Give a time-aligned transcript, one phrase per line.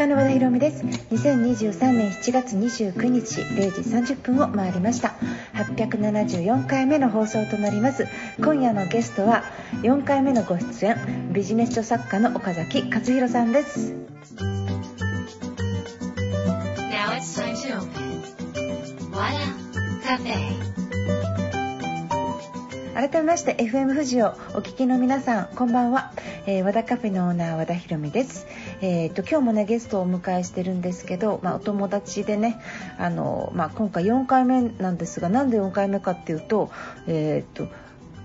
[0.00, 0.82] 家の和田博美です。
[0.82, 3.82] 2023年7月29日0時
[4.14, 5.14] 30分を回りました。
[5.52, 8.06] 874回目の放送となります。
[8.38, 9.44] 今夜のゲストは
[9.82, 13.94] 4回目のご出演ビジネス書作家の岡崎克弘さんです。
[16.90, 18.00] Now it's time to open.
[23.00, 26.12] 改めまして FM 富士をお聞きの皆さんこんばんは、
[26.44, 28.46] えー、和田カフェのオーナー和田博美です。
[28.82, 32.60] えーと、今日もねゲストをお迎えしてるんですけど、まあ、お友達でね
[32.98, 36.70] あの、まあ、今回4回目なんですがなんで4回目かっていうと,、
[37.06, 37.68] えーと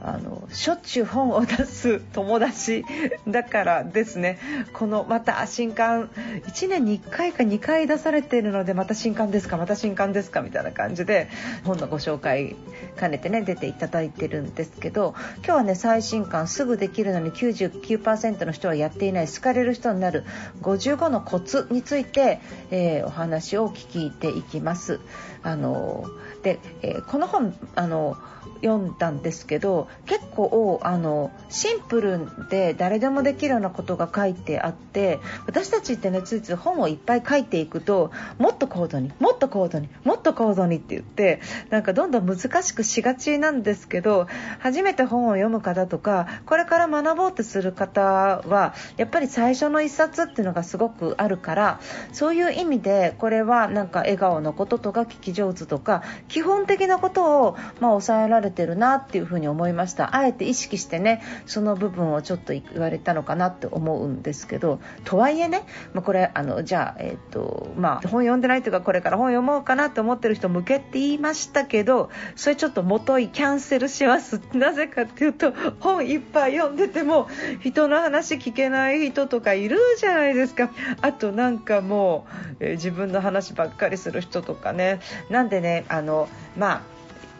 [0.08, 2.86] あのしょっちゅう本を出す友達
[3.27, 4.38] だからですね
[4.72, 6.12] このまた新刊
[6.45, 11.28] 1年に1回か2回出されているのでまた新刊ですかまた新刊ですかみたいな感じで
[11.64, 12.55] 本のご紹介
[13.00, 20.23] 兼ねてね出ていただいてるんですけど今日はね最新刊すぐできるのに99%の人はやっていない好かれる人になる
[20.62, 25.00] 55のコツについて、えー、お話を聞いていきます。
[25.42, 26.06] あの
[26.44, 28.17] で、えー、この本あの
[28.61, 44.28] 読んだんですけど結構あのシンプルで誰でもできるようなことが書いてあって私たちってねついつい本をいっぱい書いていくともっと高度にもっと高度にもっと高度にって言ってなんかどんどん難しくしがちなんですけど
[44.60, 51.80] 初めて本を読む方とかこれから学ぼうとする方はやっぱり最初の一冊っていうのがすごくあるから
[52.14, 59.84] そういう意味でこれはなんか笑顔のこととか聞き上手とか基本的なことをまあ抑えられてるなっていうふうに思いました。
[59.88, 74.42] あえて意識してねその部分をちょっと言われたのかなって思うんですけどとはいえね、まあ、これあのじゃあ、えーとまあ、本読んでないというかこれから本読もうかなと思ってる人向けって言いましたけどそれちょっと元いキャンセルします。
[74.53, 77.27] なぜかっていうと本いっぱい読んでても
[77.61, 80.70] 人の話聞けない人とかいるじゃないですか。
[81.02, 84.99] あとなんかもう、えー、自分の話ばっかりする人とかね。
[85.30, 86.27] なんでねあの
[86.58, 86.95] まあ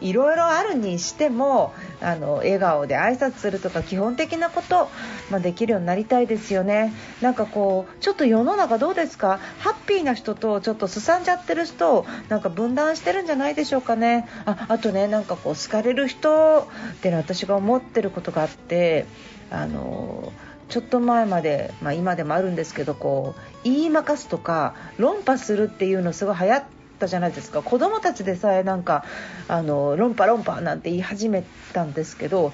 [0.06, 4.90] いろいろあるにしてもあの笑顔で挨拶するとか基本的なこと、
[5.32, 6.94] まあ、できるようになりたいですよね。
[7.22, 9.40] なんかこうちょっと世の中どうですか？
[9.60, 14.28] ハッピーな人とちょっとすさんじゃってる人なんか分断してるんじゃないでしょうかね。
[14.46, 19.06] ああとねなんかこう好かれる人っての私が思ってることがあって
[19.50, 20.32] あの
[20.70, 27.62] ちょっと前まで、まあ、今でもあるんですけどこう言いまかすとか論破するっていうのすごい流行ってたじゃないですか。
[27.62, 29.06] 子供たちでさえなんか
[29.48, 32.54] あの論破論破なんて言い始めたんですけど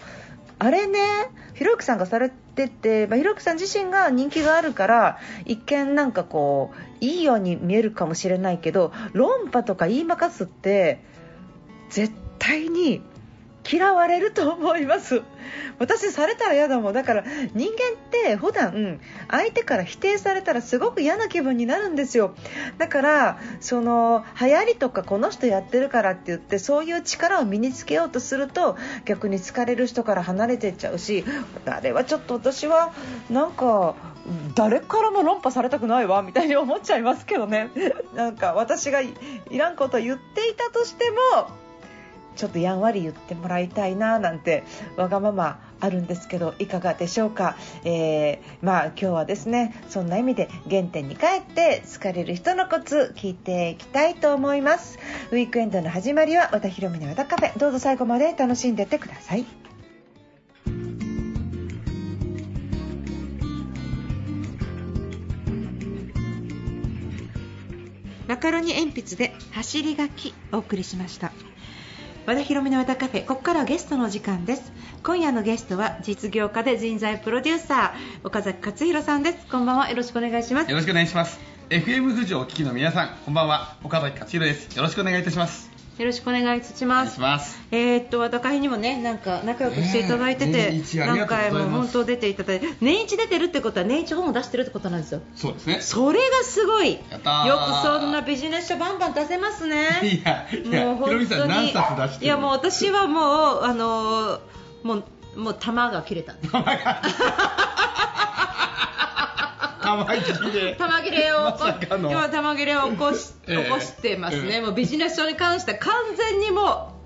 [0.59, 0.99] あれね
[1.53, 6.71] ひろゆきさんがされてて、まあ、ひろゆきさん自身が人気があるから一見なんかこ
[7.01, 11.03] ういいように見えるかもしれないけど論破とか言いまかすって
[11.89, 13.01] 絶対に
[13.71, 15.21] 嫌われると思います。
[15.79, 16.93] 私されたら嫌だもん。
[16.93, 17.23] だから
[17.53, 18.99] 人間って普段
[19.29, 22.35] 相手から否定されたらすごく嫌な気分になるんですよ。
[22.77, 31.23] だからその流行りとかこの人やってるからって言ってそういう力を身につけようとすると逆に好かれる人から離れていっちゃうし
[31.65, 32.93] あれはちょっと私は
[33.29, 33.95] なんか
[34.55, 37.69] 誰からも論破されたくないわみたいに思っちゃいますけどね。
[38.13, 39.13] なんか私がい
[39.57, 41.60] らんこと言っていたとしても
[42.35, 44.63] ちょっとやんわり言ってもらいたいななんて
[44.97, 54.99] わがままあるんですけどいかがでしょうか、えー、まあ今日はですねそんな意味で原点に帰って好かれる人のコツ聞いていきたいと思います。
[55.31, 57.57] ウィークエンドの始まりは和田博美の和田カフェ。
[57.57, 59.45] どうぞ最後まで楽しんでってください。
[68.27, 71.33] マカロニ鉛筆で走り書きお送りしました。
[72.25, 73.25] 和田博美の和田カフェ。
[73.25, 74.71] ここからはゲストの時間です。
[75.03, 79.47] 今夜のゲストは実業家で人材プロデューサー岡崎克弘さんです。
[79.51, 79.89] こんばんは。
[79.89, 80.69] よろしくお願いします。
[80.69, 81.39] よろしくお願いします。
[81.69, 83.75] FM 富士をお聞きの皆さんこんばんは。
[83.83, 84.75] 岡崎克弘です。
[84.75, 85.70] よろしくお願いいたします。
[85.97, 87.19] よろしくお願いします。
[87.19, 95.21] ますえー、っと、和田会にもね、なんか仲良くしていただいてて、何回も本当出ていただいて、年一出てるってことは年一本を出してるってことなんですよ。
[95.35, 95.81] そうですね。
[95.81, 96.93] それがすごい。
[96.93, 97.09] よく
[97.83, 99.99] そんなビジネス書バンバン出せますね。
[100.03, 101.71] いや、いやもう本当に。
[102.21, 104.39] いや、もう私はもう、あの
[104.83, 106.35] もう、もう玉が切れた。
[109.97, 110.75] 玉切れ。
[110.75, 111.65] 玉切れを起こ
[112.09, 117.01] 今玉切れを起こし、えー、起こしてますね、えー、もうビジネス書に関しては完全にもう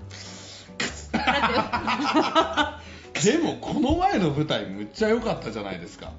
[3.24, 6.12] でもこの前の舞台むっちゃ良かったじゃないですか。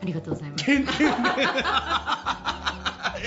[0.00, 0.70] ありがとうございます。
[0.70, 0.74] い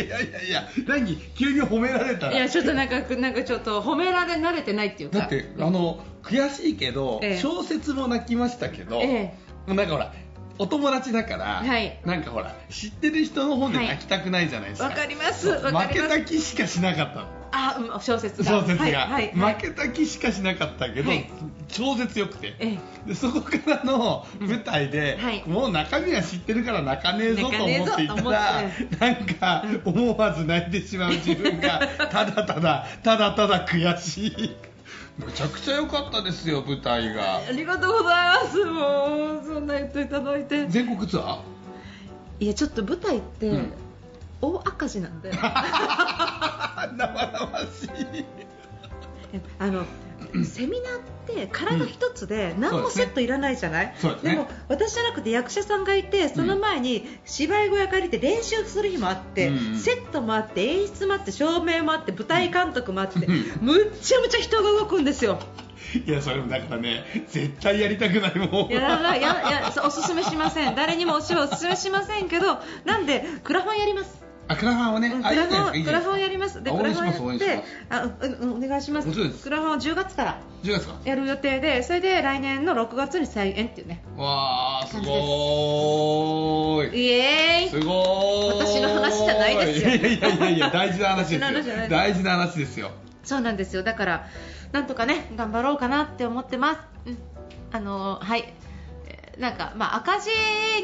[0.07, 1.17] やいやいや何？
[1.35, 2.33] 急に褒められたら。
[2.33, 5.19] いやちょっとなんかなんかちょっと褒められ慣れてないっていうか。
[5.19, 9.33] だって、あの悔しいけど、ええ、小説も泣きましたけど、え
[9.67, 10.13] え、なんかほら
[10.59, 11.99] お友達だから、はい。
[12.05, 15.47] なんかほら知ってる人の本で泣きたくないじゃないですか、わかります。
[15.47, 15.87] わかります。
[15.87, 17.27] 負けた気しかしなかったの。
[17.51, 19.55] あ、うん、小説が小説が、はいはいはい。
[19.55, 21.29] 負けた気しかしなかったけど、はい。
[21.69, 22.77] 超絶良くて、え
[23.07, 25.17] でそこからの舞台で、
[25.47, 28.63] もう中身は知ってるから泣かねえぞと思っていたら
[28.99, 34.55] なんか思わず泣いてしまう自分がただただただただ悔しい
[35.19, 37.37] むちゃくちゃ良かったですよ舞台が。
[37.37, 38.65] ありがとうございます。
[38.65, 40.65] もうそんな言っていただいて。
[40.67, 41.43] 全国ツア
[42.39, 43.73] いやちょっと舞台って、うん。
[44.41, 45.31] 大赤字なんで。
[45.31, 45.35] ー
[46.95, 47.85] 生々し
[48.17, 48.25] い。
[49.59, 49.85] あの
[50.43, 54.35] セミナーって体一つで何もセットいらないじゃない、そうですね。
[54.35, 65.39] も私じゃなくて役者さんがいてその前に芝居小屋借りて練習する日もあって、うんセットもあって演出もあって照明もあって舞台監督もあって、うんむっちゃむちゃ人が動くんですよ。
[66.05, 68.71] いやそれもだからね絶対やりたくないもん。
[68.71, 68.73] い。
[68.73, 70.75] ややややそうおすすめしません。
[70.75, 76.63] 誰にもお芝居おすすめしませんけどなんでクラファンやりますあクラファンをねうんクラファンクラファンやります。
[76.63, 78.09] であクラファンやってあ
[78.41, 79.07] お願いします。
[79.07, 80.41] クラファンは10月から。
[80.63, 80.95] 10月か。
[81.05, 84.03] やる予定でそれで来年の6月に再演っていうね。
[84.17, 84.99] わーす。
[85.01, 86.99] ごーい。
[86.99, 87.69] イエーイ。
[87.69, 88.59] すごーい。
[88.65, 89.89] 私の話じゃないですよ。
[89.89, 91.87] いやいやいやいや大事な話ですよ。
[91.87, 92.89] 大事な話ですよ。
[93.23, 93.83] そうなんですよ。
[93.83, 94.27] だから
[94.71, 97.17] なんとかね頑張ろうかなって思ってます、うん、
[97.71, 98.39] あのはい。
[98.39, 98.68] えー
[99.39, 100.29] なんかまあ赤字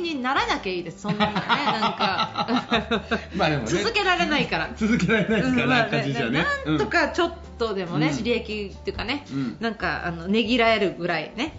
[0.01, 1.01] にならなきゃいいです。
[1.01, 3.03] そんなにね なんか。
[3.35, 3.69] まあでもね。
[3.69, 4.69] 続けられないから。
[4.75, 6.45] 続けられないですから赤字じゃね。
[6.65, 8.23] なんとかちょっとでもね、うん。
[8.23, 9.57] 利益っていうかね、うん。
[9.59, 11.57] なんかあのねぎらえるぐらいね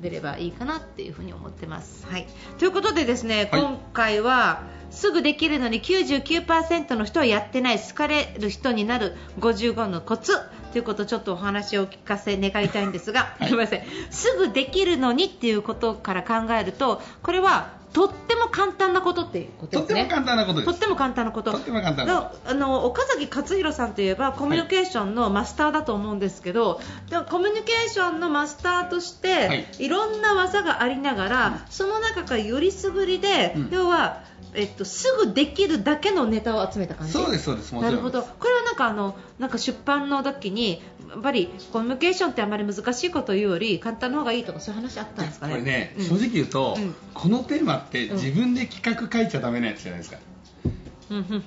[0.00, 2.06] 出ればいいかなっていうふうに思ってます。
[2.10, 2.26] はい、
[2.58, 3.60] ということでですね、はい。
[3.60, 10.32] 今回はすぐできるのに99%の人はやってない好かれる人になる55のコツ
[10.72, 13.48] ということをちょっとお話をお聞かせ願いたいんですが、はい。
[13.48, 20.02] すみませんすぐできるのにっていうことから考えるとこれはとっても簡単なことっていうことですね。
[20.02, 20.70] とっても簡単なことです。
[20.72, 21.52] とっても簡単なこと。
[21.52, 29.66] とっても簡単なあの岡崎克弘さんといえばコミュニケーションのマスターだと思うんですけど、でもコミュニケーションのマスターとして、はい。
[29.78, 33.70] い、ろんな技がありながら、その中からよりすぐりで、うん。
[33.72, 34.22] 要は、
[34.54, 37.12] えっと、すぐできるだけのネタを集めた感じ？
[37.12, 38.22] そうですそうですなんるほど。
[38.22, 45.52] これはなんかあのなんか出版の時にやっぱりコミュニケーションってあまり難しいことを言うより簡単な方がいいとかそういう話あったんですかね？
[45.52, 50.18] これね、うん正直言うと、うんこのテーマって自分で企画書いちゃダメなやつじゃないですか、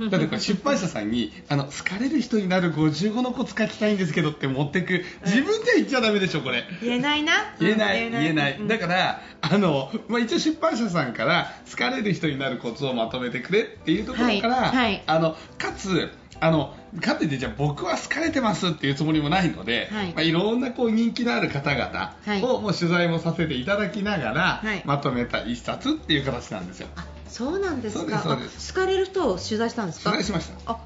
[0.10, 6.64] だってこれ出版社さんにあの好かれる人になる55のコツ書きたいんですけどって持ってく自分では言っちゃダメでしょこれ。
[6.82, 7.34] 言えないな。
[7.60, 8.68] 言えない、うん言えない、うん。
[8.68, 15.04] だからあの、まあ、一応出版社さんから好かれる人になるコツをまとめてくれっていうところから、はいはい。
[15.06, 20.08] あのかつあのかといってじゃあ僕は好かれてますっていうつもりもないので、はい。
[20.08, 22.44] まあ、いろんなこう人気のある方々はい。
[22.44, 24.82] をもう取材もさせていただきながら、はい。
[24.86, 26.88] まとめた一冊っていう形なんですよ。
[26.96, 28.20] あそうなんですか？
[28.22, 30.12] そうです好かれる人を取材したんですか？
[30.12, 30.78] 取材しましたあ、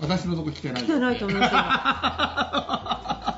[0.00, 3.37] 私のとこ来てない来てないと思います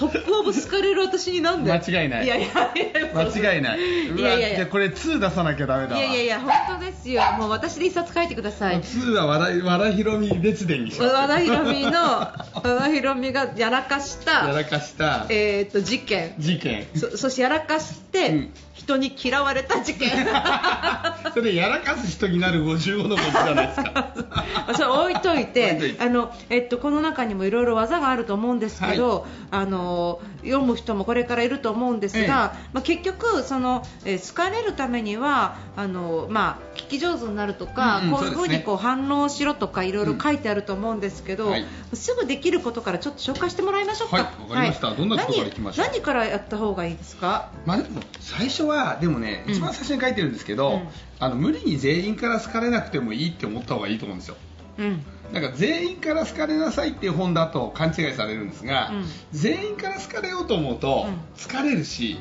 [0.00, 1.70] トップオブ好かれる私になんで。
[1.70, 2.72] 間違いないいやいや。
[3.14, 7.22] 間違いないうわいやいやいやじゃあこれ2出さなきゃダメだわいやいやいや本当ですよ。
[7.36, 8.80] もう私で一冊書いてください。
[8.80, 12.32] 2は和田和田ヒロミ列伝にし和田ヒロミの和
[12.62, 16.34] 田ヒロミがやらかしたやらかしたえっと事件。
[16.38, 18.50] 事件そそしてやらかして、うん
[18.80, 20.10] 人に嫌われた事件。
[21.34, 24.14] それやらかす人になる55のことじゃないですか
[24.74, 29.89] それ置いといて置いといてあの、えっと、この中にもいろいろ技があると思うんですけど、あの
[30.42, 41.66] 読む人もこれからいると思うんですが、まあ、結局その、えー好かれるためにはあの、まあ、聞き上手になるとか、うんうんこういうふうにこう反応しろとかいろいろ書いてあると思うんですけど、うんはい。
[41.94, 44.16] すぐできることからちょっと紹介してもらいましょうか。
[44.16, 44.94] はいわかりました。
[44.94, 47.50] どんなことからいきましょう何何からやった方がいいですか？
[47.66, 49.52] まあでも最初はでもねうん。
[49.52, 50.88] 一番最初に書いてるんですけど、うん。
[51.18, 54.36] あの無理に全員から好かれなくてもいいって思った方がいいと思うんですよ。
[54.78, 55.04] うん
[55.54, 59.04] 全員から好かれなさいっていう本だと勘違いされるんですが、うん。
[59.32, 61.20] 全員から好かれようと思うとうん。
[61.36, 62.18] 疲れるし、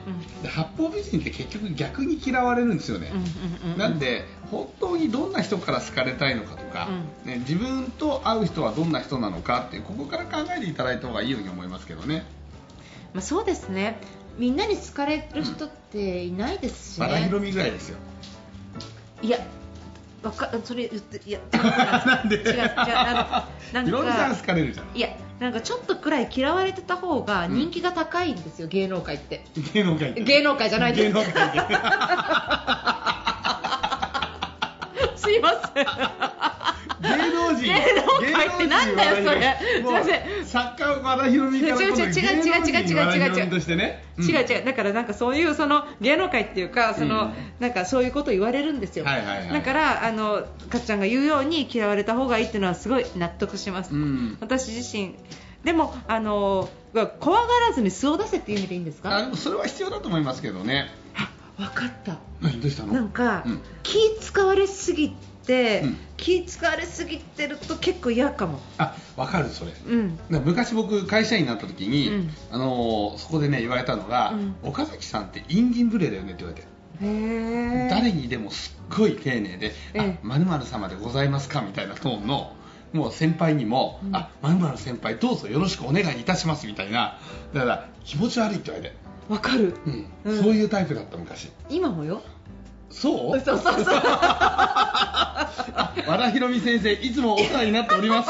[0.48, 3.78] 八方美人って結局逆に嫌われるんですよね、うんうんうんうん。
[3.80, 6.88] なんで本当にどんな人から好かれたいのかとか、
[7.26, 12.26] ね、自分と会う人はどんな人なのかってここから考えていただいた方がいいように思いますけどね。
[13.14, 14.00] まあ、そうですね。
[14.38, 17.98] みんなに好かれる人っていないですしね、バラヒロミぐらいですよ。
[19.22, 19.38] いや
[20.24, 21.40] わかそれ言っていや
[22.06, 22.36] なんで？
[22.38, 22.64] 違う違うんな
[23.84, 24.86] んか好かれるじゃん。
[24.94, 25.08] いや
[25.40, 29.46] なんかちょっとくらい嫌われてた方が人気が高いんですよ、芸能界って。
[29.74, 31.60] 芸能界芸能界じゃないです芸能界で
[35.16, 35.86] すいません
[37.02, 37.64] 芸能人。
[37.64, 39.58] 芸能界ってなんだよそれ。
[39.60, 40.46] すいません。
[40.46, 43.50] 作家和田博美から違う違う違う違う違う違う違う。
[43.50, 44.04] としてね。
[44.18, 44.26] うん。
[44.26, 44.66] 違う違う。
[44.66, 47.34] だからなんかそういうその芸能界っていうかその、うん。
[47.60, 49.54] なんかそういうことを言われるんですよ、はいはいはい。
[49.54, 54.38] だからあのかっちゃんが言うように嫌われた方がいいっていうのはすごい納得します、うん。
[54.42, 55.16] 私自身。
[55.64, 56.70] でもあの
[57.20, 59.16] 怖がらずに素を出せっていう意味でいいんですか？
[59.18, 60.88] あでもそれは必要だと思いますけどね。
[61.16, 62.18] あ分かった。
[62.42, 62.94] 何どうしたの？
[62.94, 63.62] なんか、うん。
[63.84, 65.16] 気使われすぎて、
[65.84, 65.98] うん。
[66.18, 68.60] 気使われすぎてると結構嫌かも。
[68.78, 69.72] あ分かるそれ。
[69.88, 70.20] うん。
[70.30, 72.30] 昔僕会社員になった時に、うん。
[72.52, 74.56] あのーそこでね言われたのが、うん。
[74.64, 76.68] 岡崎さんってインディン無礼だよねって言われて、
[77.02, 80.20] へえ誰にでもすっごい丁寧で「ええ。
[80.24, 82.54] あまる様でございますか」みたいなトーンの
[82.94, 84.16] もう先輩にも「うん。
[84.16, 87.18] あまる先輩どうぞよろしくお願いいたします」みたいな。
[87.54, 88.96] だから気持ち悪いって言われて、
[89.30, 89.76] わかる。
[89.86, 90.06] うん。
[90.26, 90.44] うん。
[90.44, 91.50] そういうタイプだった昔。
[91.70, 92.22] 今もよ
[92.90, 93.40] そう？
[93.40, 94.02] そうそうそう。
[94.02, 95.50] あ
[96.08, 98.30] 和田博美先生いつもお世話になっております。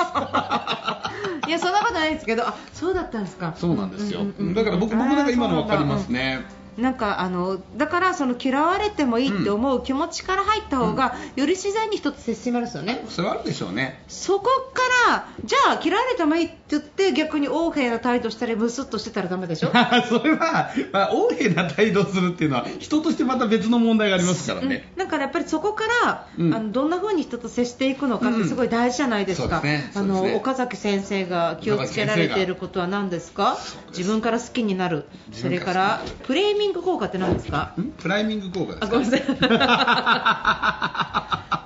[1.48, 3.54] いやそんなことないですけどあそうだったんですか。
[3.58, 4.54] そうなんですよ、うんうんうんうん。
[4.54, 6.46] だから僕僕なんか今の分かりますあね
[6.78, 13.04] なんかあのだからその嫌われてもいいって思う気持ちから入った方が、より自然に人って接しますよね。
[13.10, 14.02] それはあるでしょうね。
[14.08, 19.72] そこからじゃあ嫌われてもいいって言って逆に横柄な態度したりムスッとしてたらダメでしょ？
[20.10, 25.04] それは、まあ、横柄な態度をするっていうのは人としてまた別の問題がありますからね、うん。
[25.06, 26.54] だからやっぱりそこから、うん。
[26.54, 29.92] あのどんな風に人と接していくのかってすごい大事じゃないですか、うんそうですね。
[29.96, 33.58] あの岡崎先生が気をつけられていることは何ですか？
[33.96, 35.06] 自分から好きになる。
[35.30, 37.74] 自それかららプレーミング効果って何ですか？
[37.80, 37.92] ん？
[37.98, 38.86] プライミング効果ですか？
[38.86, 39.24] あごめんなさ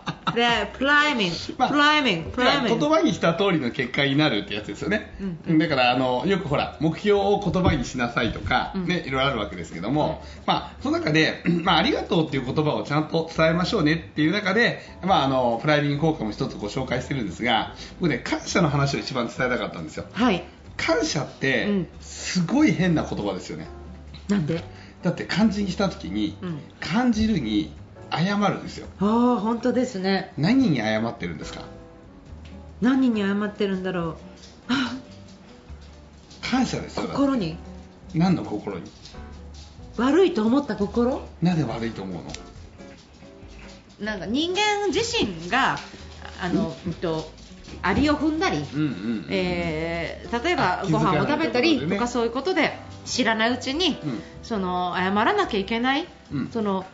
[0.09, 5.15] いでプライミング、まあプライミングプライミング言葉にした通りの結果になるってやつですよね、
[5.47, 8.87] うんだからあのよくほら目標を言葉にしなさいとか、うん。
[8.87, 20.05] ね、いろいろあるわけですけども、まあ、その中で、まあ、ありがとうっていう言葉をちゃんと伝えましょうねっていう中で、まあ、あのプライミング効果も一つご紹介してるんですが僕ね感謝の話を一番伝えたかったんですよ。
[20.11, 20.43] はい。
[20.75, 21.87] 感謝って、うん。
[22.01, 23.67] すごい変な言葉ですよね。
[24.27, 24.63] なんで？
[25.03, 26.59] だって漢字にした時に、うん。
[26.79, 27.73] 感じるに
[28.17, 28.87] 謝るんですよ。
[28.99, 30.33] ああ本当ですね。
[30.37, 31.61] 何に謝ってるんですか？
[32.81, 34.15] 何に謝ってるんだろう。
[34.69, 34.95] あ
[36.49, 37.07] 感謝ですよ。
[37.07, 37.57] 心に？
[38.13, 38.91] 何の心に？
[39.97, 41.21] 悪いと思った心？
[41.41, 42.23] なんで悪いと思うの？
[43.99, 45.77] なんか人間自身が
[46.41, 46.93] あの、うん。
[46.93, 47.31] と
[47.81, 54.21] アリを踏んだり、うんうんうんえー例えばあご飯を食べたりとかそういうことで知らないうちに、うん。
[54.43, 56.49] その謝らなきゃいけない、うん。
[56.51, 56.85] その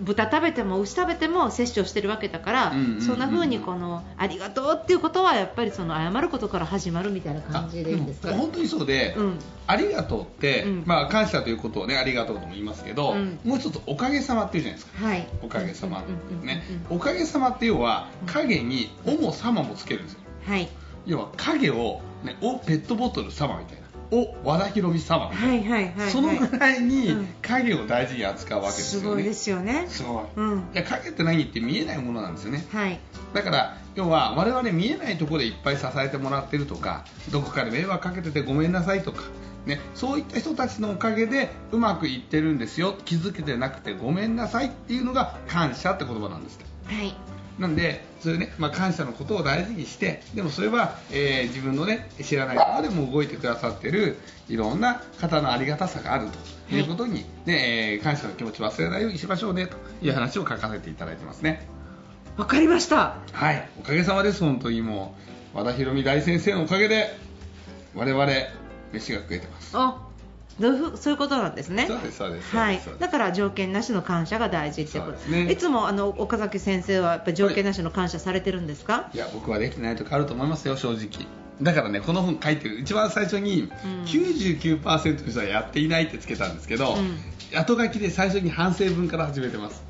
[0.00, 8.32] 豚食べても牛食べても摂取をしてるわけだから、そんな風にこのありがとうっていうことはやっぱりその謝ることから始まるみたいな感じでいいんですか？
[8.32, 9.38] 本当にそうで、うん。
[9.66, 10.82] ありがとうって、うん。
[10.86, 13.38] まあ、感謝ということをねありがとうとも言いますけど、うん。
[13.44, 15.06] もう一つおかげさまっていうじゃないですか。
[15.06, 15.28] はい。
[15.42, 16.02] おかげさま
[16.42, 16.62] ね。
[16.88, 20.20] おかげさまって要は影に「お」も「さま」もつけるんですよ。
[20.46, 20.68] はい。
[21.06, 23.79] 要は影を、ね、おペットボトル様みたいな
[24.10, 25.26] お和田博美様。
[25.26, 26.10] はいはいはいはい。
[26.10, 27.28] そのぐらいにうん。
[27.42, 29.08] 影を大事に扱うわけですよね。
[29.08, 29.86] すごいですよね。
[29.88, 30.58] すごい、うん。
[30.58, 32.66] いや影って何って見えないものなんですよね。
[32.72, 32.98] はい。
[33.34, 39.22] だから要は我々見えないところでいっぱい支えてもらってるとかどこかで迷惑かけててごめんなさいとか、
[39.66, 42.96] ね、そういった人たちのおかげでうまくいってるんですよ。
[43.04, 47.14] 気づけてなくてごめんなさいっていうのが感謝って言葉なんですよはい
[47.60, 54.16] なんでそういうね、まあ、感謝のことを大事にしてでもそれは、えー自分のね知らないところでも動いてくださってる
[54.48, 56.28] いろんな方のありがたさがある
[56.68, 56.80] とい。
[56.80, 61.66] うことに、ねえー感謝の気持ちを忘れないようにしましょうねという話を書かせていただいてますね。
[62.36, 63.16] わかりました。
[63.32, 63.68] はい。
[63.78, 65.14] おかげさまです本当にも
[65.54, 65.58] う。
[65.58, 67.14] 和田博美大先生のおかげで
[67.94, 68.26] 我々
[68.92, 69.76] 飯が食えてます。
[69.76, 70.09] あど
[70.68, 71.86] うそういうことなんですね。
[71.86, 72.80] そうですそうですはい。
[72.98, 75.30] だから条件なしの感謝が大事ってこと。
[75.30, 79.10] ねいつもあの岡崎先生はやっぱり条件なしの感謝されてるんですか？
[79.14, 81.26] いや僕はできてないとこあると思いますよ正直
[81.62, 83.70] だからねこの本書いてる一番最初にうん
[84.04, 87.18] 99%の人はやっていないってつけたんですけど、うん
[87.52, 89.82] 後書きで最初に反省文から始めてます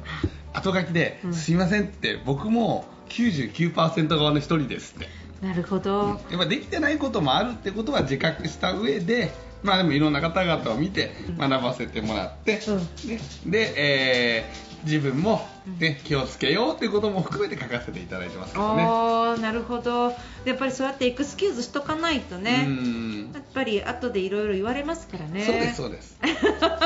[0.55, 5.09] 後書きで、うんすいませんって僕も99%側の一人ですって
[5.47, 6.19] なるほど。
[6.31, 9.31] やっぱできてないこともあるってことは自覚した上で
[9.63, 12.79] まあでもいろんな方々を見てうん学ばせてもらって、うん。
[13.09, 13.21] ね。
[13.47, 18.83] で、えー自分も、ね、気をつけようということも含めて書かせていただいてますからね。
[18.83, 20.15] ああなるほど。
[20.45, 22.65] やっぱりそうやってエクスキューズしとかないとね。
[22.67, 23.31] うん。
[23.35, 25.45] やっぱり後でいろいろ言われますからね。
[25.45, 26.19] そうですそうです。
[26.23, 26.27] い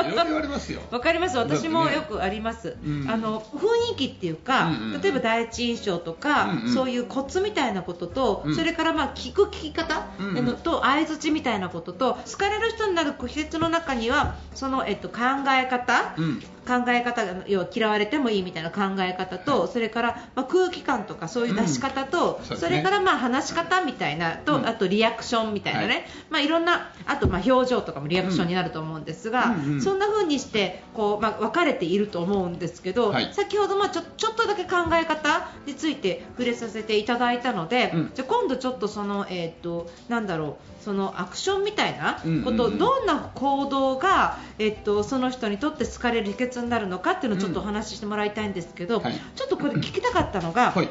[0.07, 0.81] ろいろ言われますよ。
[0.91, 1.37] わかります。
[1.37, 3.09] 私もよくあります、うん。
[3.09, 6.73] あの雰囲気っていうか、うんうん例えば第一印象とか、うんうん。
[6.73, 8.55] そういうコツみたいなことと、うん。
[8.55, 10.57] それからまあ聞く聞き方、うんうん。
[10.57, 15.17] と相づちみたいなことと好かれるる人になる秘訣の中にはその、えっと、考
[15.49, 16.43] え方、うん。
[16.65, 24.67] 考え方が要は嫌われてもいいみたいな考え方と、それから、まあ、空気感とかそういう出し方と、それからまあ話し方みたいなと、うん。
[24.67, 26.05] あとリアクションみたいなね、はい。
[26.29, 33.33] まあ、いろんなあとまあ表情とかもリアクションになると思うんですが、そんな風にしてこう、まあ、分かれていると思うんですけど、はい。
[33.33, 38.11] 先ほどまあちょちょっとだけ考え方について触れさせていただいたので、うん。
[38.13, 49.13] じゃあ今度ちょっとその、えー、となんだろうそのアクションみたいなこと、どんな行動が、えっとその人にとって好かれる秘訣になるのかっていうのをちょっとお話ししてもらいたいんですけど、はい。
[49.35, 50.89] ちょっとこれ聞きたかったのが、はい。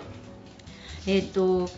[1.07, 1.71] えっと好か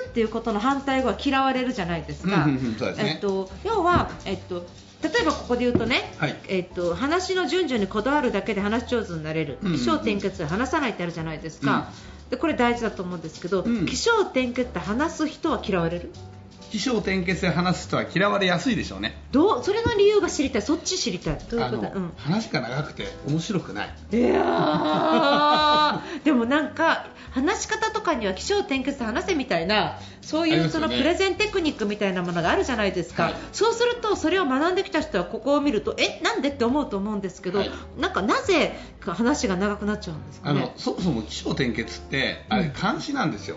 [0.00, 2.44] れるっていうことの反対語は嫌われるじゃないですか。
[2.44, 3.10] うんうんうんそうですね。
[3.14, 4.64] えっと要は、えっと
[5.02, 6.36] 例えばここで言うとね、はい。
[6.48, 9.78] えっと話の順序にこだわるだけで話し上手になれる、うんうんうん。
[9.78, 11.90] 起承転結で話さないってあるじゃないですか、
[12.30, 13.86] でこれ大事だと思うんですけど、うん。
[13.86, 16.10] 起承転結って話す人は嫌われる？
[16.70, 19.16] 起承転結で話す人は嫌われやすいでしょうね。
[19.32, 19.64] どう？
[19.64, 20.62] それの理由が知りたい。
[20.62, 21.38] そっち知りたい。
[21.50, 21.92] どういうこと？
[21.94, 22.12] うん。
[22.16, 23.94] 話が長くて面白くない。
[24.12, 26.24] いやー。
[26.24, 33.34] でもなんか話し方とかには起承転結で話せみたいなそういうそのプレゼンテクニックみたいなものがあるじゃないですか、はい。
[33.52, 36.20] そうするとそれを学んできた人はここを見るとえ？
[36.22, 37.70] なんでって思うと思うんですけど、はい。
[37.98, 42.64] なんかなぜ話が長くなっちゃうんですかあのねそもそも起承転結ってあうん。
[42.64, 43.56] れ漢詩なんですよ。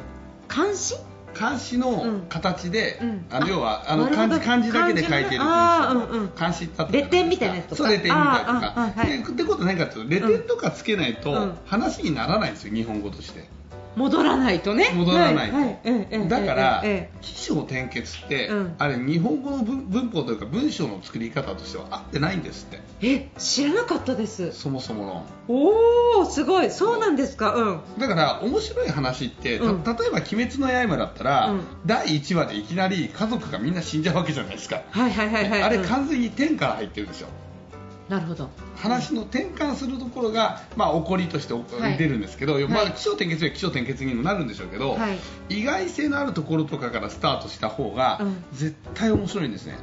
[0.53, 0.95] 監視？
[1.33, 3.25] 漢詩の形で、うん。
[3.29, 7.83] あの要はあの漢字漢字だけで書いてる文章漢詩だったレ点みたいなやつとか。
[7.83, 8.73] そうレ点みたいとか。
[8.95, 9.23] ーはい。
[9.23, 11.57] でってことは何かというとレ点とかつけないとうん。
[11.65, 13.47] 話にならないんですよ日本語として
[13.95, 14.91] 戻らないとね。
[14.93, 18.75] 戻らないと、だから、ええ起承転結って、うん。
[18.77, 22.81] あれ日本語の文文法というか文章の作り方としては合ってないんですって。
[23.01, 24.51] え知らなかったです。
[24.53, 25.25] そもそもの。
[25.47, 26.71] おおすごい。
[26.71, 27.53] そうなんですか。
[27.53, 27.71] う。
[27.73, 27.99] ん。
[27.99, 29.83] だから面白い話って、たうん。
[29.83, 31.61] 例えば「鬼滅の刃」だったら、うん。
[31.85, 35.63] 第1話でいきなり家族がみんな死んじゃうわけじゃないですか、はいはいはいはい。
[35.63, 35.85] あれうん。
[35.85, 37.27] 完全に天から入ってるんですよ
[38.11, 38.49] なるほど。
[38.75, 41.97] 話の転換するところが、まあ、起こりとしてはい。
[41.97, 45.13] 出るんですけど、まあ、はい気象転結は気象転結にもなるんでしょうけど、は
[45.49, 45.61] い。
[45.61, 48.43] 意外性のあるところとかからスタートした方が、うん。
[48.51, 49.77] 絶対面白いんですね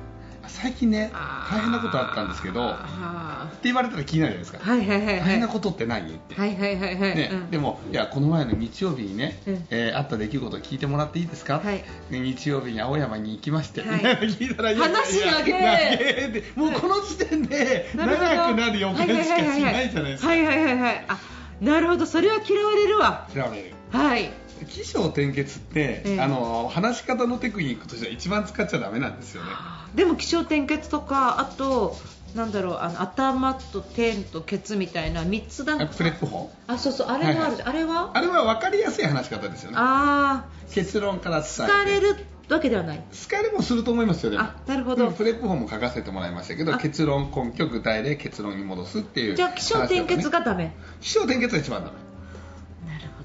[0.49, 1.11] 最近ね
[1.50, 5.17] 大変なことあったんですけどってあ言われたら気になるじゃないですか、ーはいはいはいはい。
[5.21, 7.50] 大変なことって何って、はいはいはいはい、ねうん。
[7.50, 9.67] でもいやこの前の日曜日にね、うん。
[9.71, 11.85] えーあった出来事を聞いてもらっていいですか、はい。
[12.11, 14.01] で日曜日に青山に行きまして、はい。
[14.01, 16.61] 聞いたら話長えいや長えって。
[16.61, 18.16] もうこの時点で長
[18.55, 19.29] くなる予感しかし
[19.62, 20.29] ないじゃないですか。
[20.29, 21.05] はいはいはいはい。
[21.09, 21.18] あ
[21.61, 22.07] なるほど。
[22.07, 23.29] それは嫌われるわ。
[23.35, 23.72] 嫌われる。
[23.90, 24.31] はい
[24.66, 26.21] 起承転結って、ええ。
[26.21, 29.51] あの話し方のテクニックとしては一番使っちゃダメなんですよね。
[29.94, 31.97] でも起承転結とかあと
[32.35, 35.75] なんだろうあの頭と点とケツみたいな三つだ。
[35.75, 36.51] あプレップ法？
[36.66, 38.11] あそうそうあれもある、はいあれは？
[38.14, 39.77] あれは分かりやすい話し方ですよね。
[39.79, 41.62] あ結論からあ伝えて。
[41.62, 42.16] 疲れる
[42.49, 43.03] わけではない。
[43.12, 44.44] 疲れもすると思いますよでも。
[44.44, 45.09] あなるほど。
[45.09, 46.79] うんプレップ法も書かせてもらいましたけどあ。
[46.79, 51.97] 結論根拠具体例結論に戻すっていうじゃあ起承転結がダメ、起承転結が一番ダメ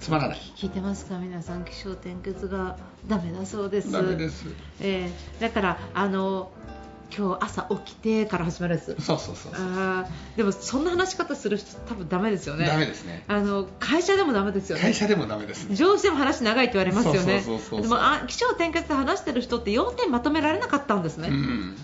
[0.04, 0.38] つまらない。
[0.58, 1.18] 聞いてますか？
[1.18, 3.90] 皆さん起承転結がダメだそうです。
[3.92, 4.46] ダメです。
[4.82, 6.52] えーだからあの
[7.16, 8.96] 今日朝起きてから始まるやつ。
[9.00, 9.66] そうそうそうそう。
[9.66, 10.38] あー。
[10.38, 12.66] でもそんな話し方する人多分ダメですよね。
[12.66, 13.24] ダメですね。
[13.28, 14.82] あの会社でもダメですよね。
[14.82, 15.74] 会社でもダメです。
[15.74, 17.42] 上司でも話長いって言われますよね。
[17.42, 17.82] そうそうそうそう。
[17.84, 21.76] でもあ起承転結で話してる人って要点まとめられなかったんですね、うん。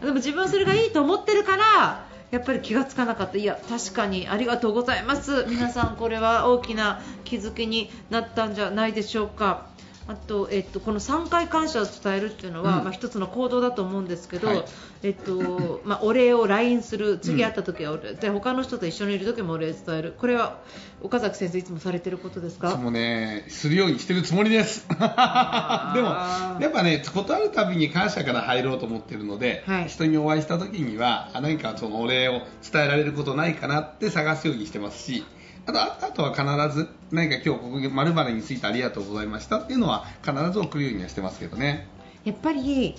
[0.00, 3.36] でも自分はそれがいいと思ってるからやっぱり気がつかなかった。
[3.36, 5.44] いや確かにありがとうございます。
[5.50, 9.66] 皆さんこれは大きな気づきになったんじゃないでしょうか。
[10.08, 12.84] あと、えっと、この3回感謝を伝えるっていうのは、うん。
[12.84, 14.64] まあ、一つの行動だと思うんですけど、はい。
[15.04, 20.14] えっとまあ、お礼を LINE する次会った時はお礼、で他の人と一緒にいる時もお礼伝える。
[20.18, 20.58] これは
[21.00, 22.70] 岡崎先生いつもされてることですか？
[22.72, 24.86] そもねするようにしてるつもりです。
[24.90, 29.88] でもやっぱね断るたびに感謝から入ろうと思ってるので、はい。
[29.88, 35.24] 人にお会いした時にはあ何かそのお礼を伝えられることないかなって探すようにしてますし
[35.66, 41.86] あとあとは必ず何か今日ここまるについてありがとうございましたっていうのは必ず送るようにはしてますけどね。
[42.24, 42.94] やっぱり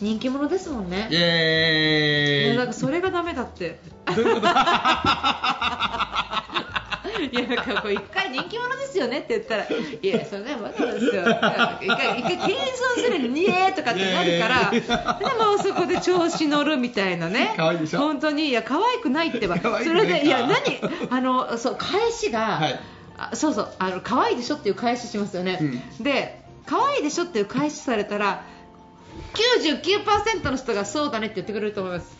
[0.00, 1.08] 人気者ですもんね。
[1.10, 2.52] イエーイ。
[2.52, 3.78] いやなんかそれがダメだって。
[4.14, 4.46] どういうこと？
[7.30, 11.22] いやなんかこう一回人気者ですよねって言ったらいやそれねまだですよ。
[11.22, 17.54] 一回一回謙遜するのにえーとかってなるからいでやもそこで調子乗るみたいなね。
[17.56, 17.98] 可愛いでしょ？
[17.98, 19.58] 本当にいや可愛くないってば。
[19.58, 20.56] それでいや何？
[21.10, 22.80] あのそう返しが、はい。
[23.18, 25.58] あそうそうあの可愛いでしょっていう返ししますよね、
[25.98, 28.44] で可愛いでしょっていう返しされたら
[29.34, 32.16] 99%の人がそうだねって言ってくれると思います。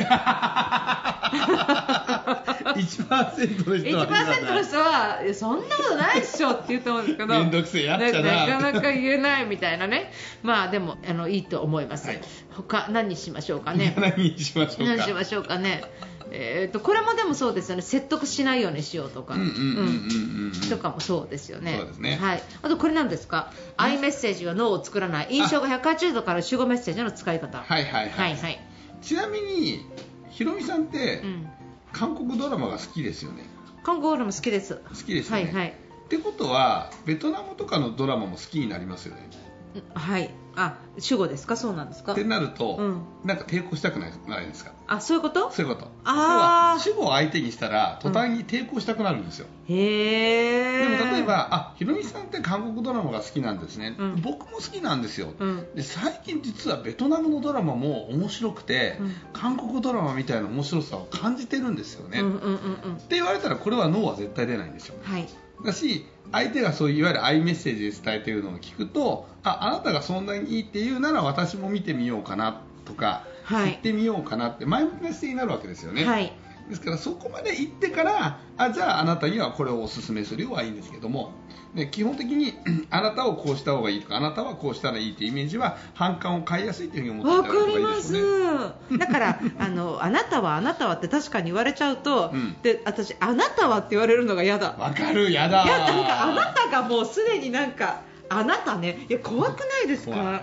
[2.68, 10.12] 1%の人は1%の人はそんなことないっしょって言うと思うんですけどめんどくせえやっちゃななかなか言えないみたいなね。
[10.42, 12.20] まあでもあのいいと思います、はい。
[12.50, 13.94] 他何にしましょうかね。
[13.98, 14.96] 何にしましょうか。
[14.96, 15.82] 何しましょうかね
[16.30, 17.82] えー、とこれもでもそうですよね。
[17.82, 19.34] 説得しないようにしようとか。
[19.34, 21.76] うんうんうんうんうんとかもそうですよね。
[21.78, 22.18] そうですね。
[22.20, 25.28] はい、あとこれなんですか、アイメッセージは脳を作らない。
[25.30, 27.58] 印象が180度から集合メッセージの使い方。
[27.58, 28.60] はいはいはい、はいはい。
[29.00, 29.84] ちなみに
[30.30, 31.48] ひろみさんって、うん、
[31.92, 33.44] 韓国ドラマが好きですよね。
[33.82, 34.74] 韓国ドラマ好きです。
[34.74, 35.68] 好きですよね、はいはい。
[35.68, 39.28] ってことはベトナムとかのドラマも好きになりますよね。
[39.74, 41.56] うんはいあ主語ですか？
[41.56, 42.12] そうなんですか？
[42.12, 43.02] ってなると、うん。
[43.24, 44.72] なんか抵抗したくないないですか？
[44.86, 45.50] あそういうこと？
[45.50, 45.88] そういうこと。
[46.04, 46.14] あー。
[46.14, 54.22] 要は主語を相手にしたら途端に抵抗したくなるんですよ、へえでも例えばあひろみさんって韓国ドラマが好きなんですね、うん。
[54.22, 55.66] 僕も好きなんですよ、うん。
[55.74, 59.14] で最近実はベトナムのドラマも面白くて、うん。
[59.32, 62.96] 韓国ドラマみたいな面白さを感じてるんですよね、うんうんっうんうん。
[62.96, 64.94] て言われたらこれはノーは絶対出ないんですよ。
[65.02, 65.28] はい
[65.64, 73.72] だし相手がそういういわゆるアイメッセージで伝えているのを聞くとああなたがそんなにいいって言うなら私も見てみようかなとか、はい。
[73.72, 76.32] 行ってみようかなって前向きな姿勢になるわけですよね、はい
[76.68, 81.32] ですからそこまで行ってからあじゃああなたにはこれをお勧めするよはいいんですけども、
[81.74, 82.54] ね、基本的に
[82.90, 88.98] あなたをこうした方がいいとかあなたはこうしたらいいというイメージは反感を買いやすいというふうに思わっていただいた方がいいかりまです。
[88.98, 92.56] だからあのあなたはあなたはって確かに言われちゃうと、うん。
[92.62, 94.76] で私あなたはって言われるのが嫌だ。
[94.78, 95.64] わかるやだ。
[95.64, 99.06] いやなんかあなたがもうすでになんかあなたね。
[99.08, 100.42] いや怖くないですか？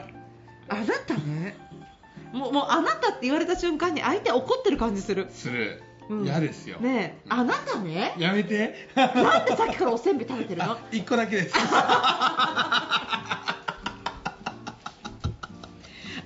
[0.69, 1.57] あなたね。
[2.33, 5.27] もうもうあなたって言われた瞬間に相手怒ってる感じする。
[5.31, 6.23] するうん。
[6.25, 7.27] 嫌ですよ、ねえ。
[7.29, 8.13] あなたね。
[8.17, 8.89] やめて。
[8.95, 9.07] な
[9.41, 10.71] んでさっきからおせんべい食べてるの？
[10.73, 11.55] あ一個だけです。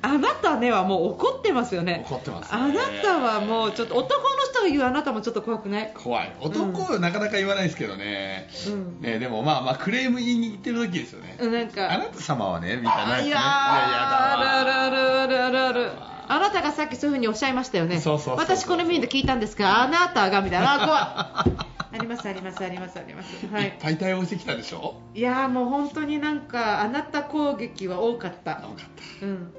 [0.02, 2.06] あなたねはもう怒ってますよね。
[2.08, 2.62] 怒ってますね。
[2.62, 5.94] あなたはもうちょっと男の人が言うあなたもちょっと怖くない？
[5.94, 6.34] 怖い。
[6.40, 9.02] 男はなかなか言わないですけどね,、うん。
[9.02, 11.92] ねでもまあまあクレーム言いに行ってる時ですよね、なんか。
[11.94, 13.14] あなた様はねみたいなね。
[13.14, 18.00] あいやーいやあるあるあるあるあるやだあなたがさっきそういうふうにおっしゃいましたよね。
[18.00, 20.76] そうそう私このメールで聞いたんですがあなたがみたいな。
[20.76, 21.66] あ怖い。
[21.92, 23.48] ありますありますありますあります。
[23.48, 23.66] はい。
[23.66, 24.96] いっぱい対応してきたでしょ？
[25.16, 28.58] いやーもう本当になんかあなた攻撃は多かった。
[28.58, 28.76] 多かっ
[29.20, 29.26] た。
[29.26, 29.54] うん。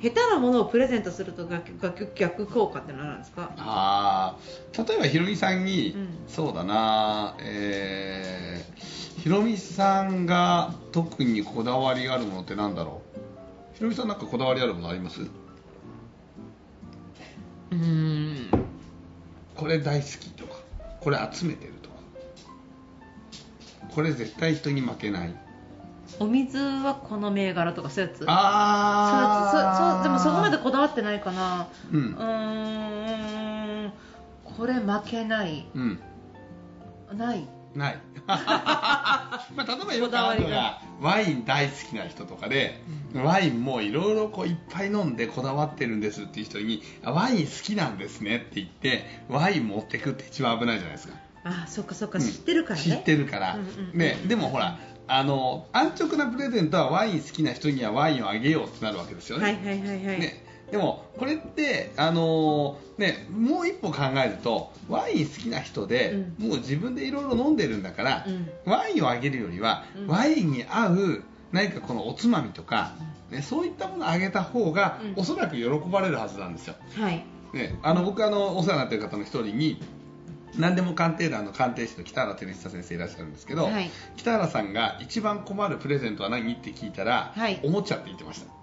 [0.00, 3.50] 下手なものをプレゼントすると逆逆逆効果って何なんですか？
[3.56, 6.08] あー例えばひろみさんに、うん。
[6.28, 13.00] そうだなえー、ひろみさんが特にこだわりがあるものってなんだろ
[13.74, 13.76] う？
[13.76, 15.20] ひろみさんなんかこだわりあるものあります？
[17.70, 18.64] うーん。
[19.54, 20.54] これ大好きとか
[21.00, 21.96] これ集めてるとか。
[23.94, 25.34] これ絶対人に負けない。
[26.20, 28.24] お水はこの銘柄とかそういうやつ。
[28.26, 31.68] あやつそうそうでもそこまでこだわってないかな。
[31.92, 33.92] ううんーん。
[34.44, 35.66] これ負けない。
[35.74, 36.00] うん。
[37.16, 37.98] ないない。
[38.26, 42.80] まあ例えばよくあるのがワイン大好きな人とかで、
[43.14, 51.14] ワインもいろいろこういっぱい飲んでこだわってるんですっていう人にあワイン好きなんですねって言ってワイン持ってくって一番危ないじゃないですか。
[51.44, 52.24] あそっかそっかうん。
[52.24, 68.50] 知ってるからね、知ってるから、うんね、でもほらあの安直なプレゼントはワイン好きな人にはワインをあげようってなるわけですよね、はいはいはいはい、ね、でもこれって、あのーね、もう一歩考えるとワイン好きな人で、もう自分でいろいろ飲んでるんだから、うん。
[68.70, 70.06] ワインをあげるよりは、うん。
[70.08, 72.92] ワインに合う何かこのおつまみとか、
[73.30, 75.12] ね、そういったものをあげた方が、うん。
[75.16, 76.74] おそらく喜ばれるはずなんですよ。
[76.96, 77.24] はい。
[77.52, 79.80] ね、あの僕あのお世話になっている方の一人に
[80.56, 83.90] 何でも鑑定団の鑑定士の北原照久先生いらっしゃるんですけど、はい。
[84.16, 87.60] 北原さんが一番困るプレゼントは何って聞いたら、はい。
[87.62, 88.57] おもちゃって言ってました。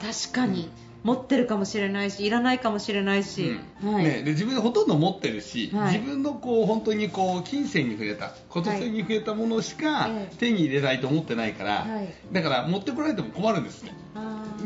[0.00, 0.70] 確かに、
[1.06, 3.94] 持ってるかもしれないしいらないかもしれないし、はい。
[3.94, 5.98] うんね、で自分でほとんど持ってるし、はい。
[5.98, 10.36] 自分のこう本当にこう金銭に触れたこと性に触れたものしかええ。
[10.36, 12.12] 手に入れないと思ってないから、はい。
[12.32, 13.92] だから持ってこられても困るんですね。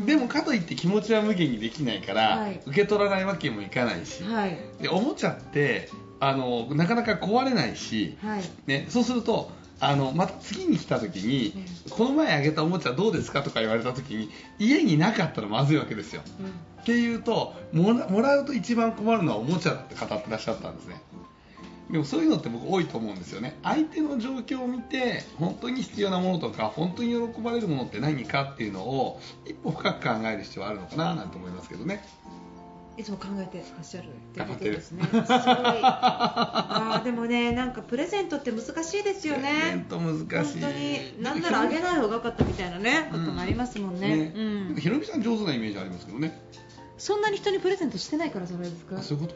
[0.07, 2.59] でもかといって気持ちは無限にできないから、はい。
[2.65, 4.57] 受け取らないわけにもいかないし、はい。
[4.81, 5.89] でおもちゃって
[6.19, 8.43] あのなかなか壊れないし、はい。
[8.65, 16.21] ね、そうするとあのまた次に来た時に、この前あげたおもちゃどうですかとか言われた時に家になかったらまずいわけですよ。
[16.81, 21.01] っていうともらもらうと一番困るのはおもちゃだって語ってらっしゃったんですね。
[21.89, 23.57] でもそういうのって僕多いと思うんですよね。
[23.63, 32.03] 相手の状況を見て本当に必要なものとか本当に喜ばれるものって何かっていうのを一歩深く考える必要はあるのかななんて思いますけどね
[33.01, 35.03] いつも考えてらっしゃるっていうことですね。
[35.03, 35.25] すごい。
[35.25, 39.85] あーでもね、なんかプレゼントって難しいですよプレゼンね。
[39.89, 44.33] ト難しい本当に、なんならあげない方が良かったみたいなね、こともありますもんね。
[44.35, 44.75] うん。
[44.75, 46.39] ひろみさん上手なイメージありますけどね
[47.03, 49.01] そんなに人にプレゼントしてないからじゃないですかあ。
[49.01, 49.33] そういうこ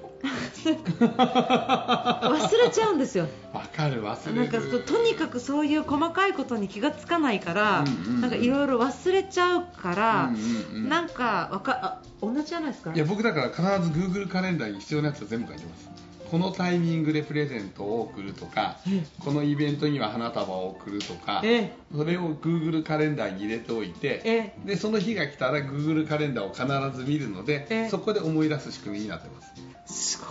[1.10, 3.28] 忘れちゃうんですよ。
[3.51, 10.38] とわかる忘れるなんかととにかくそういう細かいことに気がつかないから、うんうんうんなんかいろいろ忘れちゃうから、うんう
[10.80, 12.93] んうんなんかわかあ同じじゃないですか？
[12.93, 15.89] いや僕だから必ず Google カレンダーに必要なやつは全部書いてます
[16.29, 29.41] このタイミングでプレゼントを送るとかえこのイベントには花束を送るとかえそれを Google カレンダーに入れておいてえでその日が来たら Google カレンダーを必ず見るのえでそこで思い出す仕組みになってま
[29.88, 30.15] す。
[30.15, 30.27] すごい。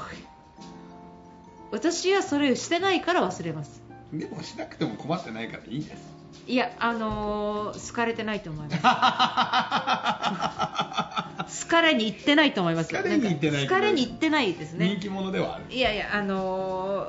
[1.70, 3.83] 私はそれをしてないから忘れます。
[4.18, 6.14] でもしなくても困ってないからいいです
[6.46, 8.82] いや、あのー好かれてないと思います。
[11.64, 12.90] 好かれに行ってないと思います。
[12.90, 15.00] 好かれに行ってない好かれに行ってないですね人。
[15.00, 17.08] 気者ではあるいやいや、あの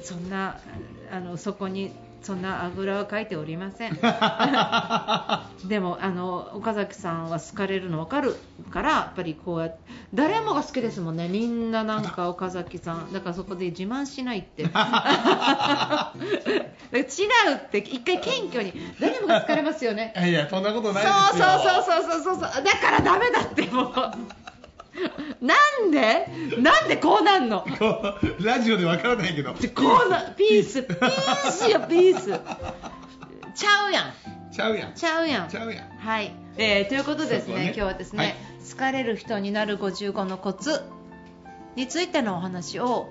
[0.00, 0.58] ーそんな、
[1.10, 1.92] あの、そこに、
[2.24, 3.98] そんなあぐらは書いておりません。
[5.68, 8.34] でも、あの、岡崎さんは好かれるの分かる
[8.70, 9.76] から、やっぱりこうやって、
[10.14, 11.28] 誰もが好きですもんね。
[11.28, 13.12] みんななんか岡崎さん。
[13.12, 14.62] だからそこで自慢しないって。
[14.64, 14.70] 違う
[17.56, 20.14] って、一回謙虚に、誰もが好かれますよね。
[20.26, 22.40] いやそんなことないそうそうそうそうそうそう。
[22.40, 24.43] だからダメだってもう。
[25.40, 25.54] な
[25.86, 26.28] んで？
[26.58, 27.62] なんでこうなんの？
[27.62, 29.54] こうラジオでわからないけど。
[29.54, 30.82] でこうなピース。
[30.82, 31.70] ピース。
[31.70, 32.40] よピース。
[33.54, 34.14] ちゃうやん。
[34.52, 34.94] ちゃうやん。
[34.94, 35.48] ちゃうやん。
[35.48, 35.88] ちゃうやん。
[35.98, 37.64] はい、えーということですねね。
[37.66, 38.34] 今日はですね、はい。
[38.70, 40.82] 好かれる人になる55のコツ
[41.76, 43.08] についてのお話を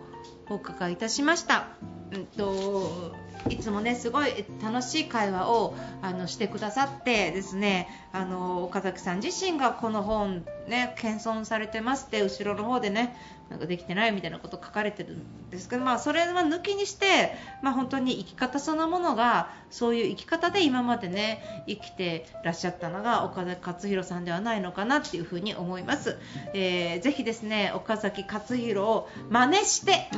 [0.50, 1.68] お伺いいたしました、
[2.14, 3.16] うんと
[3.50, 13.16] いつもねすごい楽しい会話をあのしてくださってですねあの岡崎さん自身がこの本ね謙遜されてますって後ろの方でね
[13.50, 26.18] なんかできてないみたいなこと書かれてるんですけど、まあ、それは抜きにして、まあ、本当に生き方そのものがそういう生き方で今までね生きてらっしゃったのが岡崎克弘さんではないのかなっていうふうに思います、
[26.54, 30.10] えーぜひですね岡崎克弘を真似して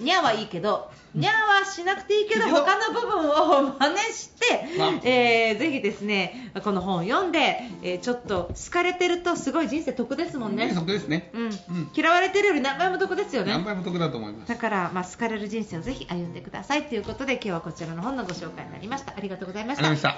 [0.00, 10.72] にゃはいいけど、にゃはしなくていいけど、他の部分を真似してまあ、えーぜひですね、この本を読んで、えーちょっと好かれてるとすごい人生得ですもんね。
[10.74, 11.30] そこですね。
[11.34, 11.42] うん。
[11.44, 11.52] うん。
[11.94, 13.52] 嫌われてるより何倍も得ですよね。
[13.52, 14.48] 何倍も得だと思います。
[14.48, 16.84] だから、まあ、好かれる人生をぜひ歩んでください。
[16.84, 19.14] ということで、今日はこちらの本のご紹介になりました。
[19.16, 19.86] ありがとうございました。
[19.86, 20.08] ありがと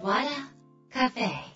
[0.00, 0.46] うございました。
[0.96, 1.55] Wada Cafe.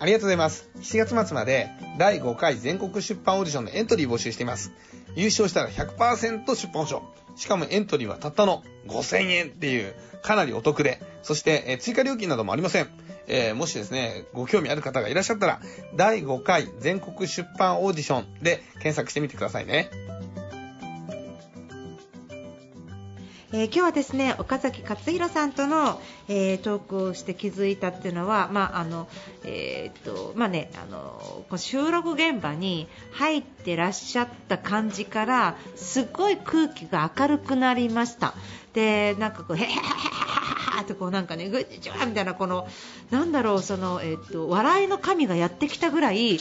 [0.00, 0.70] ありがとうございます。
[0.78, 4.72] 7月末まで第5回全国出版オーディションのエントリー募集しています。
[5.14, 7.02] 優勝したら100%出版賞。
[7.36, 12.88] しかもエントリーはたったの5000円っていうかなりお得で、そして、え追加料金などもありません。
[13.26, 15.60] えーもしですね、ご興味ある方がいらっしゃったら、
[15.94, 19.90] 第5回全国出版オーディションで検索してみてくださいね。
[23.52, 29.08] え今日はですね岡崎克弘さんとの、えートークをして気づいたっていうのは、まああの
[29.44, 38.34] えーっとまあね、あの収録現場に入ってらっしゃった感じからすごい空気が明るくなりました。
[38.72, 39.80] でなんかこうへへへへへへ
[40.82, 42.66] ってこうなんかねぐっちゃみたいなこの
[43.10, 46.38] なんだろうそのえっと笑いの神がやってきたぐらい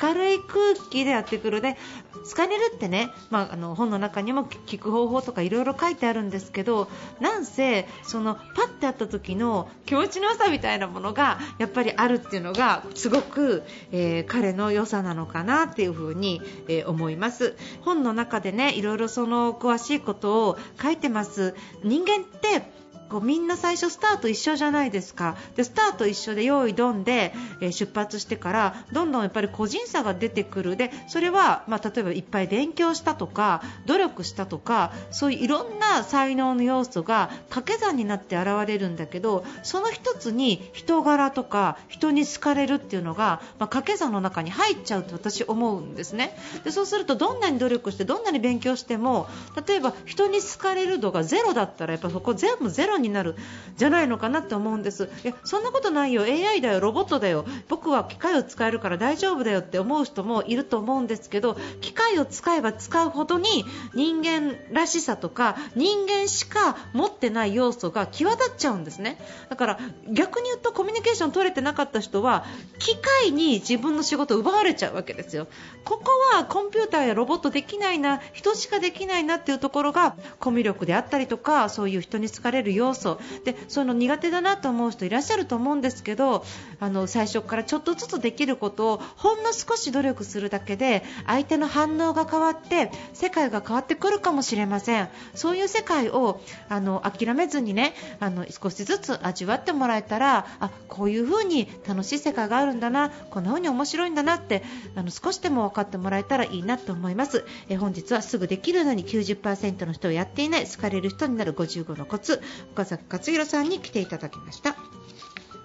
[0.00, 1.76] 明るい空気でやってくるね
[2.12, 6.88] 好かれるってね、まあ、あの本の中にも聞く方法とかいろいろ書いてあるんですけど
[7.20, 13.62] なんせそのパッて会った時の気持ちの良さみたいなものがやっぱりあるっていうのがすごく、
[13.92, 22.62] えー彼の良さなのかなっていうふうに、えー思います本の中でねいろいろその詳しいことを書いてます人間って
[23.10, 25.36] こうみんな最初スタート一緒じゃないですか。
[25.56, 30.76] でスタート一緒で用意ドンで、えー出発してからどんどんやっぱり個人差が出てくる。
[30.76, 46.36] でそれは、まあ、例えばいっぱい勉強したとか努力したとかそういういろんな才能の要素が掛け算になって現れるんだけどその一つに人柄とか人に好かれるっていうのが、まあ、掛け算の中に入っちゃうと私思うんですね。
[46.64, 49.28] でそうするとどんなに努力してどんなに勉強しても
[49.66, 53.34] 例えば人に好かれる度がゼロだったらやっぱそこ全部ゼロになる
[53.76, 55.08] じゃないのかなって思うんです。
[55.24, 56.22] いやそんなことないよ。
[56.22, 56.80] AI だよ。
[56.80, 57.44] ロボットだよ。
[57.68, 69.18] 僕は機械を使えるから大丈夫だよって思う人もいると思うんですけど機械を使えば使うほどに人間らしさとか人間しか持ってない要素が際立っちゃうんですね。
[69.48, 69.78] だから
[70.10, 72.44] 逆に言うとコミュニケーション取れてなかった人は
[72.78, 75.46] 機械に自分の仕事を奪われちゃうわけですよ。
[75.84, 86.44] ここはコンピューターやロボットできないな人しかできないなっていうところがコミュ力であったりとかそういう人に好かれる要要素でその苦手だなと思う人いらっしゃると思うんですけど
[86.80, 95.08] あの最初からちょっとずつできることをほんの少し努力するだけで相手の反応が変わって世界が変わってくるかもしれません。
[95.34, 104.62] そういう世界をあの諦めずにねあの少しずつ味わってもらえたらあこういう風に楽しい世界があるんだなこんな風に面白いんだなって
[104.96, 107.44] あの少しでも分かってもらえたらいいなと思います。
[107.68, 112.42] え本日はすぐできるのに90%の人をやっていない好かれる人になる55のコツ。
[112.80, 114.76] 岡崎克弘さんに来ていただきました。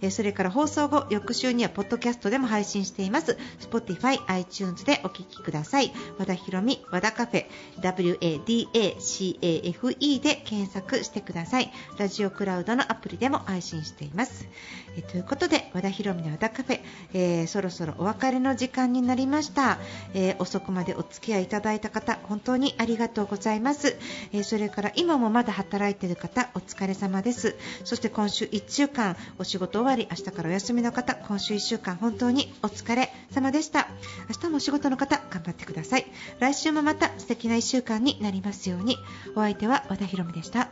[0.00, 3.36] えそれから放送後、翌週にはポッドキャストでも配信しています。
[3.58, 5.92] Spotify、iTunes でお聞きください。
[6.20, 7.46] 和田ひろみ、和田カフェ、
[7.80, 11.72] wadacafe で検索してください。
[11.98, 14.46] ラジオクラウドのアプリでも配信しています。
[14.96, 16.80] えということで、和田ひろみの和田カフェ、
[17.14, 19.78] えーそろそろお別れの時間になりました、
[20.12, 23.96] えー遅くまでお付き合いいただいた方本当にありがとうございます、
[24.32, 27.56] えーそれから今もまだ働いている方お疲れ様です。
[27.84, 33.88] そして今週1週間お仕事終わり明日からお休みの方今週1週間本当にお疲れ様でした。
[34.28, 36.06] 明日もお仕事の方頑張ってください。
[36.40, 38.98] 来週もまた素敵な1週間になりますように。
[39.34, 40.68] お相手は和田ひろみでした。